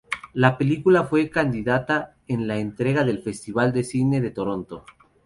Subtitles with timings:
[0.33, 4.83] La película fue candidata en la entrega del Festival de cine de Toronto.